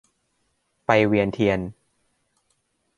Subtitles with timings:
[0.85, 1.59] ไปเวียนเทียน